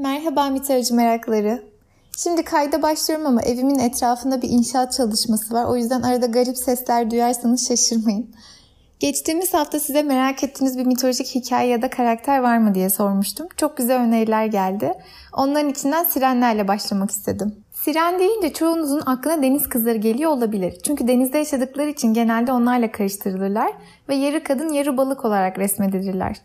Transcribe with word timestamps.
Merhaba 0.00 0.50
mitoloji 0.50 0.94
merakları. 0.94 1.62
Şimdi 2.16 2.42
kayda 2.44 2.82
başlıyorum 2.82 3.26
ama 3.26 3.42
evimin 3.42 3.78
etrafında 3.78 4.42
bir 4.42 4.48
inşaat 4.48 4.92
çalışması 4.92 5.54
var. 5.54 5.64
O 5.64 5.76
yüzden 5.76 6.02
arada 6.02 6.26
garip 6.26 6.56
sesler 6.56 7.10
duyarsanız 7.10 7.68
şaşırmayın. 7.68 8.30
Geçtiğimiz 9.00 9.54
hafta 9.54 9.80
size 9.80 10.02
merak 10.02 10.44
ettiğiniz 10.44 10.78
bir 10.78 10.86
mitolojik 10.86 11.26
hikaye 11.34 11.68
ya 11.68 11.82
da 11.82 11.90
karakter 11.90 12.38
var 12.38 12.58
mı 12.58 12.74
diye 12.74 12.90
sormuştum. 12.90 13.48
Çok 13.56 13.76
güzel 13.76 14.00
öneriler 14.00 14.46
geldi. 14.46 14.94
Onların 15.32 15.70
içinden 15.70 16.04
sirenlerle 16.04 16.68
başlamak 16.68 17.10
istedim. 17.10 17.64
Siren 17.72 18.18
deyince 18.18 18.52
çoğunuzun 18.52 19.02
aklına 19.06 19.42
deniz 19.42 19.68
kızları 19.68 19.98
geliyor 19.98 20.30
olabilir. 20.30 20.78
Çünkü 20.82 21.08
denizde 21.08 21.38
yaşadıkları 21.38 21.88
için 21.88 22.14
genelde 22.14 22.52
onlarla 22.52 22.92
karıştırılırlar 22.92 23.72
ve 24.08 24.14
yarı 24.14 24.44
kadın 24.44 24.72
yarı 24.72 24.96
balık 24.96 25.24
olarak 25.24 25.58
resmedilirler. 25.58 26.36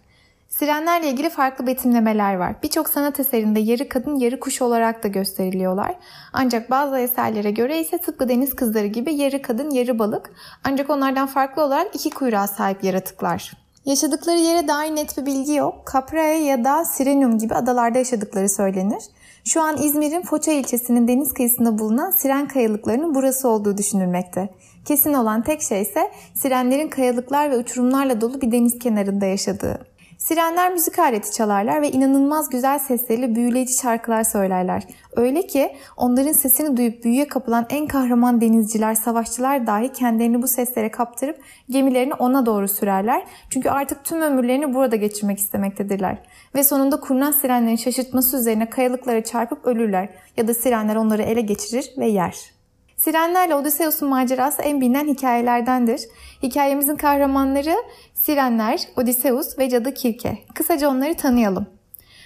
Sirenlerle 0.49 1.09
ilgili 1.09 1.29
farklı 1.29 1.67
betimlemeler 1.67 2.35
var. 2.35 2.55
Birçok 2.63 2.89
sanat 2.89 3.19
eserinde 3.19 3.59
yarı 3.59 3.89
kadın 3.89 4.15
yarı 4.15 4.39
kuş 4.39 4.61
olarak 4.61 5.03
da 5.03 5.07
gösteriliyorlar. 5.07 5.95
Ancak 6.33 6.69
bazı 6.69 6.99
eserlere 6.99 7.51
göre 7.51 7.79
ise 7.79 7.97
tıpkı 7.97 8.29
deniz 8.29 8.55
kızları 8.55 8.87
gibi 8.87 9.13
yarı 9.13 9.41
kadın 9.41 9.69
yarı 9.69 9.99
balık 9.99 10.31
ancak 10.63 10.89
onlardan 10.89 11.27
farklı 11.27 11.63
olarak 11.63 11.95
iki 11.95 12.09
kuyruğa 12.09 12.47
sahip 12.47 12.83
yaratıklar. 12.83 13.53
Yaşadıkları 13.85 14.37
yere 14.37 14.67
dair 14.67 14.95
net 14.95 15.17
bir 15.17 15.25
bilgi 15.25 15.53
yok. 15.53 15.89
Caprae 15.93 16.43
ya 16.43 16.63
da 16.63 16.85
Sirenum 16.85 17.37
gibi 17.37 17.55
adalarda 17.55 17.97
yaşadıkları 17.97 18.49
söylenir. 18.49 19.03
Şu 19.43 19.61
an 19.61 19.77
İzmir'in 19.77 20.21
Foça 20.21 20.51
ilçesinin 20.51 21.07
deniz 21.07 21.33
kıyısında 21.33 21.79
bulunan 21.79 22.11
Siren 22.11 22.47
kayalıklarının 22.47 23.15
burası 23.15 23.49
olduğu 23.49 23.77
düşünülmekte. 23.77 24.49
Kesin 24.85 25.13
olan 25.13 25.43
tek 25.43 25.61
şey 25.61 25.81
ise 25.81 26.11
sirenlerin 26.33 26.87
kayalıklar 26.87 27.51
ve 27.51 27.57
uçurumlarla 27.57 28.21
dolu 28.21 28.41
bir 28.41 28.51
deniz 28.51 28.79
kenarında 28.79 29.25
yaşadığı. 29.25 29.94
Sirenler 30.25 30.71
müzik 30.71 30.99
aleti 30.99 31.31
çalarlar 31.31 31.81
ve 31.81 31.91
inanılmaz 31.91 32.49
güzel 32.49 32.79
sesleriyle 32.79 33.35
büyüleyici 33.35 33.73
şarkılar 33.73 34.23
söylerler. 34.23 34.83
Öyle 35.15 35.47
ki 35.47 35.75
onların 35.97 36.31
sesini 36.31 36.77
duyup 36.77 37.03
büyüye 37.03 37.27
kapılan 37.27 37.65
en 37.69 37.87
kahraman 37.87 38.41
denizciler, 38.41 38.95
savaşçılar 38.95 39.67
dahi 39.67 39.93
kendilerini 39.93 40.41
bu 40.41 40.47
seslere 40.47 40.91
kaptırıp 40.91 41.39
gemilerini 41.69 42.13
ona 42.13 42.45
doğru 42.45 42.67
sürerler. 42.67 43.23
Çünkü 43.49 43.69
artık 43.69 44.03
tüm 44.03 44.21
ömürlerini 44.21 44.73
burada 44.73 44.95
geçirmek 44.95 45.39
istemektedirler. 45.39 46.17
Ve 46.55 46.63
sonunda 46.63 46.99
kurnaz 46.99 47.35
sirenlerin 47.35 47.75
şaşırtması 47.75 48.37
üzerine 48.37 48.69
kayalıklara 48.69 49.23
çarpıp 49.23 49.65
ölürler 49.65 50.09
ya 50.37 50.47
da 50.47 50.53
sirenler 50.53 50.95
onları 50.95 51.21
ele 51.21 51.41
geçirir 51.41 51.91
ve 51.97 52.07
yer. 52.07 52.54
Sirenlerle 52.97 53.55
Odysseus'un 53.55 54.09
macerası 54.09 54.61
en 54.61 54.81
bilinen 54.81 55.07
hikayelerdendir. 55.07 56.01
Hikayemizin 56.43 56.95
kahramanları 56.95 57.75
Sirenler, 58.13 58.79
Odysseus 58.97 59.59
ve 59.59 59.69
cadı 59.69 59.93
Kirke. 59.93 60.37
Kısaca 60.55 60.89
onları 60.89 61.15
tanıyalım. 61.15 61.67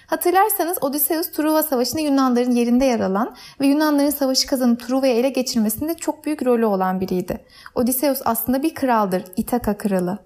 Hatırlarsanız 0.07 0.83
Odysseus 0.83 1.31
Truva 1.31 1.63
Savaşı'nda 1.63 2.01
Yunanların 2.01 2.51
yerinde 2.51 2.85
yer 2.85 2.99
alan 2.99 3.35
ve 3.61 3.67
Yunanların 3.67 4.09
savaşı 4.09 4.47
kazanıp 4.47 4.87
Truva'yı 4.87 5.13
ele 5.13 5.29
geçirmesinde 5.29 5.93
çok 5.93 6.25
büyük 6.25 6.45
rolü 6.45 6.65
olan 6.65 7.01
biriydi. 7.01 7.45
Odysseus 7.75 8.21
aslında 8.25 8.63
bir 8.63 8.75
kraldır, 8.75 9.23
İtaka 9.37 9.77
kralı. 9.77 10.19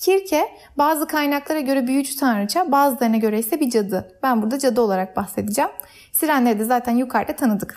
Kirke 0.00 0.48
bazı 0.78 1.06
kaynaklara 1.06 1.60
göre 1.60 1.86
büyücü 1.86 2.16
tanrıça, 2.16 2.72
bazılarına 2.72 3.16
göre 3.16 3.38
ise 3.38 3.60
bir 3.60 3.70
cadı. 3.70 4.18
Ben 4.22 4.42
burada 4.42 4.58
cadı 4.58 4.80
olarak 4.80 5.16
bahsedeceğim. 5.16 5.70
Sirenleri 6.12 6.58
de 6.58 6.64
zaten 6.64 6.96
yukarıda 6.96 7.36
tanıdık. 7.36 7.76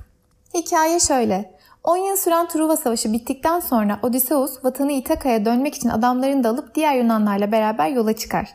Hikaye 0.53 0.99
şöyle. 0.99 1.58
10 1.83 1.97
yıl 1.97 2.15
süren 2.15 2.47
Truva 2.47 2.77
Savaşı 2.77 3.13
bittikten 3.13 3.59
sonra 3.59 3.99
Odysseus 4.03 4.63
vatanı 4.63 4.91
İtaka'ya 4.91 5.45
dönmek 5.45 5.75
için 5.75 5.89
adamlarını 5.89 6.43
da 6.43 6.49
alıp 6.49 6.75
diğer 6.75 6.95
Yunanlarla 6.95 7.51
beraber 7.51 7.87
yola 7.87 8.15
çıkar. 8.15 8.49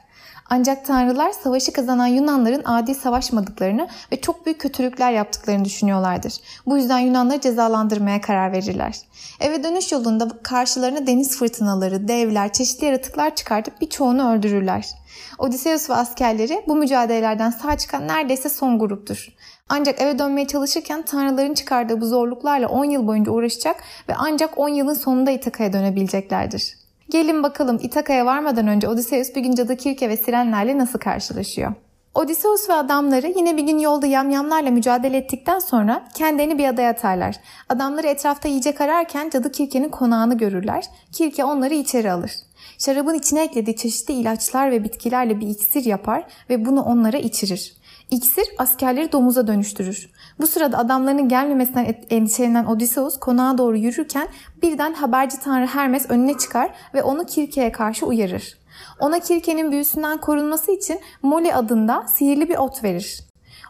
Ancak 0.50 0.84
tanrılar 0.84 1.30
savaşı 1.30 1.72
kazanan 1.72 2.06
Yunanların 2.06 2.62
adi 2.64 2.94
savaşmadıklarını 2.94 3.88
ve 4.12 4.20
çok 4.20 4.46
büyük 4.46 4.60
kötülükler 4.60 5.12
yaptıklarını 5.12 5.64
düşünüyorlardır. 5.64 6.34
Bu 6.66 6.76
yüzden 6.76 6.98
Yunanları 6.98 7.40
cezalandırmaya 7.40 8.20
karar 8.20 8.52
verirler. 8.52 9.00
Eve 9.40 9.64
dönüş 9.64 9.92
yolunda 9.92 10.28
karşılarına 10.42 11.06
deniz 11.06 11.38
fırtınaları, 11.38 12.08
devler, 12.08 12.52
çeşitli 12.52 12.86
yaratıklar 12.86 13.34
çıkartıp 13.34 13.80
birçoğunu 13.80 14.32
öldürürler. 14.32 14.86
Odysseus 15.38 15.90
ve 15.90 15.94
askerleri 15.94 16.64
bu 16.68 16.76
mücadelelerden 16.76 17.50
sağ 17.50 17.78
çıkan 17.78 18.08
neredeyse 18.08 18.48
son 18.48 18.78
gruptur. 18.78 19.28
Ancak 19.68 20.00
eve 20.00 20.18
dönmeye 20.18 20.46
çalışırken 20.46 21.02
tanrıların 21.02 21.54
çıkardığı 21.54 22.00
bu 22.00 22.06
zorluklarla 22.06 22.68
10 22.68 22.84
yıl 22.84 23.06
boyunca 23.06 23.32
uğraşacak 23.32 23.76
ve 24.08 24.14
ancak 24.16 24.58
10 24.58 24.68
yılın 24.68 24.94
sonunda 24.94 25.30
İtaka'ya 25.30 25.72
dönebileceklerdir. 25.72 26.83
Gelin 27.14 27.42
bakalım 27.42 27.78
İtaka'ya 27.82 28.26
varmadan 28.26 28.66
önce 28.66 28.88
Odysseus 28.88 29.34
bir 29.34 29.40
gün 29.40 29.54
cadı 29.54 29.76
Kirke 29.76 30.08
ve 30.08 30.16
sirenlerle 30.16 30.78
nasıl 30.78 30.98
karşılaşıyor? 30.98 31.72
Odysseus 32.14 32.68
ve 32.68 32.72
adamları 32.72 33.26
yine 33.36 33.56
bir 33.56 33.62
gün 33.62 33.78
yolda 33.78 34.06
yamyamlarla 34.06 34.70
mücadele 34.70 35.16
ettikten 35.16 35.58
sonra 35.58 36.04
kendilerini 36.14 36.58
bir 36.58 36.68
adaya 36.68 36.90
atarlar. 36.90 37.36
Adamları 37.68 38.06
etrafta 38.06 38.48
yiyecek 38.48 38.80
ararken 38.80 39.30
cadı 39.30 39.52
Kirke'nin 39.52 39.88
konağını 39.88 40.38
görürler. 40.38 40.84
Kirke 41.12 41.44
onları 41.44 41.74
içeri 41.74 42.12
alır. 42.12 42.32
Şarabın 42.78 43.14
içine 43.14 43.42
eklediği 43.42 43.76
çeşitli 43.76 44.14
ilaçlar 44.14 44.70
ve 44.70 44.84
bitkilerle 44.84 45.40
bir 45.40 45.48
iksir 45.48 45.84
yapar 45.84 46.24
ve 46.50 46.64
bunu 46.64 46.82
onlara 46.82 47.18
içirir. 47.18 47.74
İksir 48.14 48.44
askerleri 48.58 49.12
domuza 49.12 49.46
dönüştürür. 49.46 50.10
Bu 50.40 50.46
sırada 50.46 50.78
adamlarının 50.78 51.28
gelmemesinden 51.28 51.94
endişelenen 52.10 52.64
Odysseus 52.64 53.18
konağa 53.18 53.58
doğru 53.58 53.76
yürürken 53.76 54.28
birden 54.62 54.94
haberci 54.94 55.40
tanrı 55.40 55.66
Hermes 55.66 56.10
önüne 56.10 56.38
çıkar 56.38 56.70
ve 56.94 57.02
onu 57.02 57.26
Kirke'ye 57.26 57.72
karşı 57.72 58.06
uyarır. 58.06 58.58
Ona 59.00 59.18
Kirke'nin 59.18 59.72
büyüsünden 59.72 60.18
korunması 60.18 60.72
için 60.72 61.00
Moli 61.22 61.54
adında 61.54 62.06
sihirli 62.08 62.48
bir 62.48 62.56
ot 62.56 62.84
verir. 62.84 63.20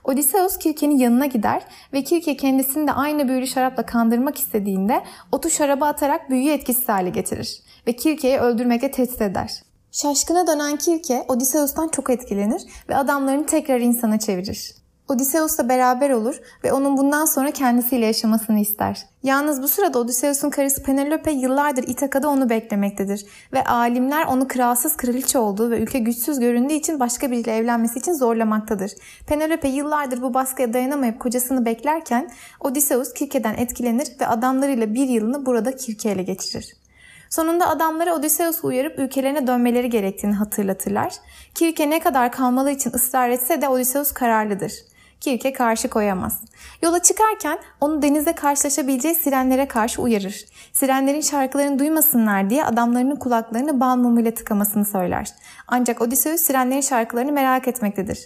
Odysseus 0.05 0.59
Kirke'nin 0.59 0.99
yanına 0.99 1.27
gider 1.27 1.63
ve 1.93 2.05
Kirke 2.05 2.37
kendisini 2.37 2.87
de 2.87 2.93
aynı 2.93 3.29
büyülü 3.29 3.47
şarapla 3.47 3.87
kandırmak 3.87 4.39
istediğinde 4.39 5.03
otu 5.33 5.51
şaraba 5.51 5.87
atarak 5.87 6.31
büyüyü 6.31 6.51
etkisiz 6.51 6.89
hale 6.89 7.11
getirir 7.11 7.63
ve 7.87 7.93
Kirke'yi 7.93 8.39
öldürmekle 8.39 8.91
tehdit 8.91 9.23
eder. 9.23 9.63
Şaşkına 9.95 10.47
dönen 10.47 10.77
Kirke 10.77 11.25
Odysseus'tan 11.29 11.89
çok 11.89 12.11
etkilenir 12.11 12.63
ve 12.89 12.97
adamlarını 12.97 13.47
tekrar 13.47 13.81
insana 13.81 14.19
çevirir. 14.19 14.75
Odysseus'la 15.09 15.69
beraber 15.69 16.11
olur 16.11 16.41
ve 16.65 16.73
onun 16.73 16.97
bundan 16.97 17.25
sonra 17.25 17.51
kendisiyle 17.51 18.07
yaşamasını 18.07 18.61
ister. 18.61 19.07
Yalnız 19.23 19.63
bu 19.63 19.69
sırada 19.69 19.99
Odysseus'un 19.99 20.51
karısı 20.51 20.83
Penelope 20.83 21.31
yıllardır 21.31 21.83
İtaka'da 21.89 22.29
onu 22.29 22.51
beklemektedir 22.51 23.27
ve 23.53 23.65
alimler 23.65 24.27
onu 24.27 24.49
kralsız 24.49 24.97
kraliçe 24.97 25.39
olduğu 25.39 25.71
ve 25.71 25.79
ülke 25.79 25.99
güçsüz 25.99 26.41
göründüğü 26.41 26.75
için 26.75 27.01
başka 27.01 27.31
biriyle 27.31 27.57
evlenmesi 27.57 27.99
için 27.99 28.13
zorlamaktadır. 28.13 28.93
Penelope 29.27 29.69
yıllardır 29.69 30.23
bu 30.23 30.35
baskıya 30.35 30.73
dayanamayıp 30.73 31.21
kocasını 31.21 31.65
beklerken 31.65 32.31
Odysseus 32.61 33.13
Kirke'den 33.13 33.55
etkilenir 33.55 34.09
ve 34.21 34.27
adamlarıyla 34.27 34.95
bir 34.95 35.09
yılını 35.09 35.47
burada 35.47 35.77
Kirke 35.77 36.13
ile 36.13 36.23
geçirir. 36.23 36.84
Sonunda 37.35 37.69
adamları 37.69 38.15
Odysseus'u 38.15 38.67
uyarıp 38.67 38.99
ülkelerine 38.99 39.47
dönmeleri 39.47 39.91
gerektiğini 39.91 40.35
hatırlatırlar. 40.35 41.15
Kirke 41.55 41.91
ne 41.91 42.01
kadar 42.01 42.33
kalmalı 42.33 42.71
için 42.71 42.93
ısrar 42.95 43.29
etse 43.29 43.63
de 43.63 43.69
Odysseus 43.69 44.13
kararlıdır. 44.13 44.73
Kirke 45.21 45.53
karşı 45.53 45.89
koyamaz. 45.89 46.41
Yola 46.83 47.03
çıkarken 47.03 47.59
onu 47.81 48.03
denizde 48.03 48.33
karşılaşabileceği 48.33 49.15
sirenlere 49.15 49.69
karşı 49.69 50.03
uyarır. 50.03 50.45
Sirenlerin 50.73 51.21
şarkılarını 51.21 51.79
duymasınlar 51.79 52.51
diye 52.51 52.65
adamlarının 52.65 53.17
kulaklarını 53.17 53.81
bal 53.81 53.97
mumuyla 53.97 54.35
tıkamasını 54.35 54.85
söyler. 54.85 55.29
Ancak 55.69 56.01
Odysseus 56.03 56.41
sirenlerin 56.41 56.81
şarkılarını 56.81 57.33
merak 57.33 57.69
etmektedir. 57.69 58.19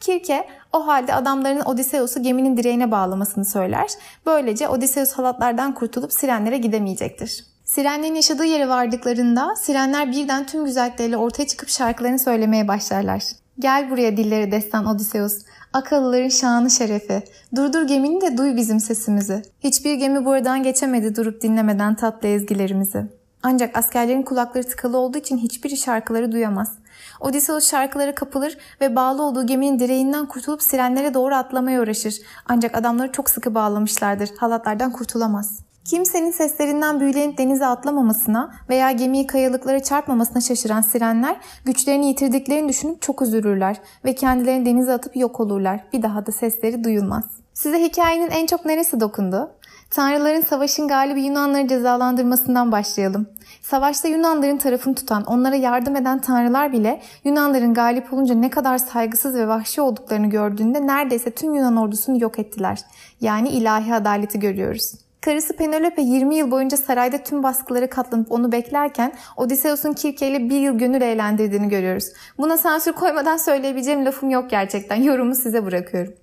Kirke 0.00 0.48
o 0.72 0.86
halde 0.86 1.14
adamlarının 1.14 1.64
Odysseus'u 1.64 2.22
geminin 2.22 2.56
direğine 2.56 2.90
bağlamasını 2.90 3.44
söyler. 3.44 3.90
Böylece 4.26 4.68
Odysseus 4.68 5.12
halatlardan 5.12 5.74
kurtulup 5.74 6.12
sirenlere 6.12 6.58
gidemeyecektir. 6.58 7.53
Sirenlerin 7.74 8.14
yaşadığı 8.14 8.44
yere 8.44 8.68
vardıklarında 8.68 9.56
sirenler 9.56 10.12
birden 10.12 10.46
tüm 10.46 10.64
güzellikleriyle 10.64 11.16
ortaya 11.16 11.46
çıkıp 11.46 11.68
şarkılarını 11.68 12.18
söylemeye 12.18 12.68
başlarlar. 12.68 13.22
Gel 13.58 13.90
buraya 13.90 14.16
dilleri 14.16 14.52
destan 14.52 14.86
Odysseus. 14.86 15.38
Akıllıların 15.72 16.28
şanı 16.28 16.70
şerefi. 16.70 17.22
Durdur 17.56 17.82
gemini 17.82 18.20
de 18.20 18.36
duy 18.36 18.56
bizim 18.56 18.80
sesimizi. 18.80 19.42
Hiçbir 19.60 19.94
gemi 19.94 20.24
buradan 20.24 20.62
geçemedi 20.62 21.16
durup 21.16 21.42
dinlemeden 21.42 21.94
tatlı 21.94 22.28
ezgilerimizi. 22.28 23.06
Ancak 23.42 23.78
askerlerin 23.78 24.22
kulakları 24.22 24.68
tıkalı 24.68 24.98
olduğu 24.98 25.18
için 25.18 25.38
hiçbir 25.38 25.76
şarkıları 25.76 26.32
duyamaz. 26.32 26.78
Odysseus 27.20 27.70
şarkılara 27.70 28.14
kapılır 28.14 28.58
ve 28.80 28.96
bağlı 28.96 29.22
olduğu 29.22 29.46
geminin 29.46 29.78
direğinden 29.78 30.26
kurtulup 30.26 30.62
sirenlere 30.62 31.14
doğru 31.14 31.34
atlamaya 31.34 31.82
uğraşır. 31.82 32.14
Ancak 32.46 32.76
adamları 32.76 33.12
çok 33.12 33.30
sıkı 33.30 33.54
bağlamışlardır. 33.54 34.30
Halatlardan 34.38 34.92
kurtulamaz. 34.92 35.64
Kimsenin 35.84 36.30
seslerinden 36.30 37.00
büyülenip 37.00 37.38
denize 37.38 37.66
atlamamasına 37.66 38.54
veya 38.68 38.92
gemiyi 38.92 39.26
kayalıklara 39.26 39.82
çarpmamasına 39.82 40.40
şaşıran 40.40 40.80
sirenler 40.80 41.36
güçlerini 41.64 42.08
yitirdiklerini 42.08 42.68
düşünüp 42.68 43.02
çok 43.02 43.22
üzülürler 43.22 43.76
ve 44.04 44.14
kendilerini 44.14 44.66
denize 44.66 44.92
atıp 44.92 45.16
yok 45.16 45.40
olurlar. 45.40 45.80
Bir 45.92 46.02
daha 46.02 46.26
da 46.26 46.32
sesleri 46.32 46.84
duyulmaz. 46.84 47.24
Size 47.54 47.82
hikayenin 47.82 48.30
en 48.30 48.46
çok 48.46 48.64
neresi 48.64 49.00
dokundu? 49.00 49.50
Tanrıların 49.90 50.40
savaşın 50.40 50.88
galibi 50.88 51.22
Yunanları 51.22 51.68
cezalandırmasından 51.68 52.72
başlayalım. 52.72 53.26
Savaşta 53.62 54.08
Yunanların 54.08 54.56
tarafını 54.56 54.94
tutan, 54.94 55.24
onlara 55.24 55.54
yardım 55.54 55.96
eden 55.96 56.18
tanrılar 56.18 56.72
bile 56.72 57.02
Yunanların 57.24 57.74
galip 57.74 58.12
olunca 58.12 58.34
ne 58.34 58.50
kadar 58.50 58.78
saygısız 58.78 59.34
ve 59.34 59.48
vahşi 59.48 59.80
olduklarını 59.80 60.26
gördüğünde 60.26 60.86
neredeyse 60.86 61.30
tüm 61.30 61.54
Yunan 61.54 61.76
ordusunu 61.76 62.22
yok 62.22 62.38
ettiler. 62.38 62.80
Yani 63.20 63.48
ilahi 63.48 63.94
adaleti 63.94 64.40
görüyoruz. 64.40 65.03
Karısı 65.24 65.56
Penelope 65.56 66.02
20 66.02 66.36
yıl 66.36 66.50
boyunca 66.50 66.76
sarayda 66.76 67.18
tüm 67.18 67.42
baskıları 67.42 67.90
katlanıp 67.90 68.32
onu 68.32 68.52
beklerken 68.52 69.12
Odysseus'un 69.36 69.92
Kirke 69.92 70.28
ile 70.28 70.50
bir 70.50 70.60
yıl 70.60 70.78
gönül 70.78 71.02
eğlendirdiğini 71.02 71.68
görüyoruz. 71.68 72.04
Buna 72.38 72.56
sansür 72.56 72.92
koymadan 72.92 73.36
söyleyebileceğim 73.36 74.04
lafım 74.04 74.30
yok 74.30 74.50
gerçekten. 74.50 74.96
Yorumu 74.96 75.34
size 75.34 75.66
bırakıyorum. 75.66 76.14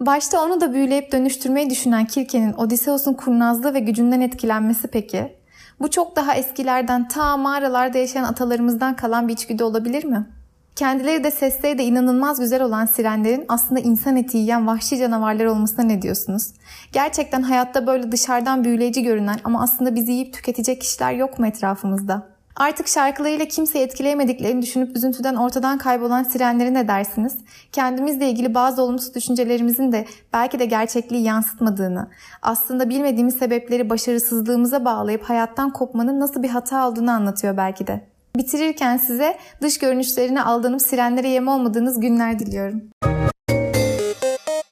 Başta 0.00 0.44
onu 0.44 0.60
da 0.60 0.72
büyüleyip 0.72 1.12
dönüştürmeyi 1.12 1.70
düşünen 1.70 2.06
Kirke'nin 2.06 2.52
Odysseus'un 2.52 3.14
kurnazlığı 3.14 3.74
ve 3.74 3.80
gücünden 3.80 4.20
etkilenmesi 4.20 4.88
peki? 4.88 5.36
Bu 5.80 5.90
çok 5.90 6.16
daha 6.16 6.34
eskilerden 6.34 7.08
ta 7.08 7.36
mağaralarda 7.36 7.98
yaşayan 7.98 8.24
atalarımızdan 8.24 8.96
kalan 8.96 9.28
bir 9.28 9.32
içgüdü 9.32 9.62
olabilir 9.62 10.04
mi? 10.04 10.26
Kendileri 10.80 11.24
de 11.24 11.30
sesleri 11.30 11.78
de 11.78 11.84
inanılmaz 11.84 12.40
güzel 12.40 12.62
olan 12.62 12.86
sirenlerin 12.86 13.44
aslında 13.48 13.80
insan 13.80 14.16
eti 14.16 14.36
yiyen 14.36 14.66
vahşi 14.66 14.98
canavarlar 14.98 15.44
olmasına 15.44 15.84
ne 15.84 16.02
diyorsunuz? 16.02 16.52
Gerçekten 16.92 17.42
hayatta 17.42 17.86
böyle 17.86 18.12
dışarıdan 18.12 18.64
büyüleyici 18.64 19.02
görünen 19.02 19.36
ama 19.44 19.62
aslında 19.62 19.94
bizi 19.94 20.12
yiyip 20.12 20.32
tüketecek 20.32 20.80
kişiler 20.80 21.12
yok 21.12 21.38
mu 21.38 21.46
etrafımızda? 21.46 22.26
Artık 22.56 22.88
şarkılarıyla 22.88 23.44
kimseyi 23.44 23.84
etkileyemediklerini 23.84 24.62
düşünüp 24.62 24.96
üzüntüden 24.96 25.34
ortadan 25.34 25.78
kaybolan 25.78 26.22
sirenleri 26.22 26.74
ne 26.74 26.88
dersiniz? 26.88 27.36
Kendimizle 27.72 28.30
ilgili 28.30 28.54
bazı 28.54 28.82
olumsuz 28.82 29.14
düşüncelerimizin 29.14 29.92
de 29.92 30.04
belki 30.32 30.58
de 30.58 30.64
gerçekliği 30.64 31.22
yansıtmadığını, 31.22 32.08
aslında 32.42 32.88
bilmediğimiz 32.88 33.34
sebepleri 33.34 33.90
başarısızlığımıza 33.90 34.84
bağlayıp 34.84 35.22
hayattan 35.22 35.72
kopmanın 35.72 36.20
nasıl 36.20 36.42
bir 36.42 36.48
hata 36.48 36.88
olduğunu 36.88 37.10
anlatıyor 37.10 37.56
belki 37.56 37.86
de. 37.86 38.09
Bitirirken 38.36 38.96
size 38.96 39.38
dış 39.62 39.78
görünüşlerine 39.78 40.42
aldanıp 40.42 40.82
sirenlere 40.82 41.28
yem 41.28 41.48
olmadığınız 41.48 42.00
günler 42.00 42.38
diliyorum. 42.38 42.82